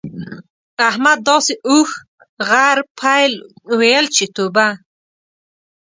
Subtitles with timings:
[0.89, 1.89] احمد داسې اوښ،
[2.49, 3.33] غر، پيل؛
[3.79, 4.67] ويل چې توبه!